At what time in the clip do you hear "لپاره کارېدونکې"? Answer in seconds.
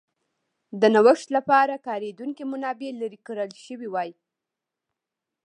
1.37-2.43